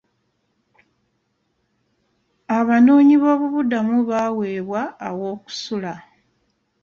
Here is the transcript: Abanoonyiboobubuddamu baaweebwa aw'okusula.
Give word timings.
Abanoonyiboobubuddamu 2.57 3.95
baaweebwa 4.09 4.81
aw'okusula. 5.07 5.93